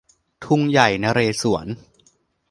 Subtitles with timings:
[0.45, 1.67] ทุ่งใหญ่นเรศวร